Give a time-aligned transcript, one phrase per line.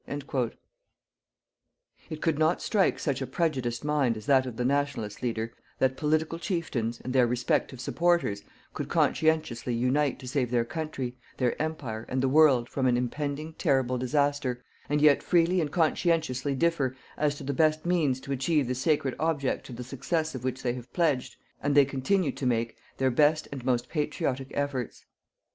[2.09, 5.95] _"It could not strike such a prejudiced mind as that of the Nationalist leader, that
[5.95, 8.41] political chieftains, and their respective supporters,
[8.73, 13.53] could conscientiously unite to save their country, their Empire and the world from an impending
[13.53, 18.67] terrible disaster, and yet freely and conscientiously differ as to the best means to achieve
[18.67, 22.47] the sacred object to the success of which they have pledged, and they continue to
[22.47, 25.05] make, their best and most patriotic efforts.